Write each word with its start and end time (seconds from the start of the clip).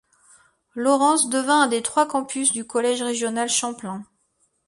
Lawrence 0.73 1.29
devient 1.29 1.51
un 1.51 1.67
des 1.67 1.83
trois 1.83 2.07
campus 2.07 2.51
du 2.51 2.65
Collège 2.65 3.03
régional 3.03 3.49
Champlain. 3.49 4.03